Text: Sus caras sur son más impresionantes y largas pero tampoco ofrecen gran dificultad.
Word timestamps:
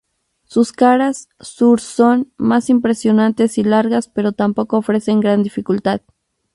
Sus 0.45 0.71
caras 0.71 1.29
sur 1.39 1.79
son 1.79 2.33
más 2.37 2.71
impresionantes 2.71 3.59
y 3.59 3.63
largas 3.63 4.07
pero 4.07 4.31
tampoco 4.31 4.79
ofrecen 4.79 5.19
gran 5.19 5.43
dificultad. 5.43 6.01